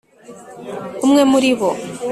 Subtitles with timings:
[1.05, 1.69] umwe muri bo,